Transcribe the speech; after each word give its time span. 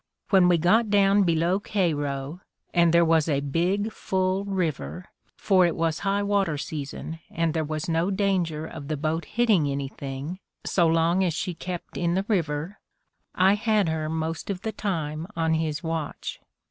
When 0.31 0.47
we 0.47 0.57
got 0.57 0.89
down 0.89 1.21
be 1.21 1.35
low 1.35 1.59
Cairo, 1.59 2.41
and 2.73 2.91
there 2.91 3.05
was 3.05 3.29
a 3.29 3.39
big, 3.39 3.91
full 3.91 4.43
river— 4.45 5.05
for 5.37 5.63
it 5.67 5.75
was 5.75 5.99
high 5.99 6.23
water 6.23 6.57
season 6.57 7.19
and 7.29 7.53
there 7.53 7.63
was 7.63 7.87
no 7.87 8.09
danger 8.09 8.65
of 8.65 8.87
the 8.87 8.97
boat 8.97 9.25
hitting 9.25 9.67
anything 9.67 10.39
so 10.65 10.87
long 10.87 11.23
as 11.23 11.35
she 11.35 11.53
kept 11.53 11.97
in 11.97 12.15
the 12.15 12.25
river— 12.27 12.79
I 13.35 13.53
had 13.53 13.89
her 13.89 14.09
most 14.09 14.49
of 14.49 14.61
the 14.61 14.71
time 14.71 15.27
on 15.35 15.53
his 15.53 15.83
watch. 15.83 16.39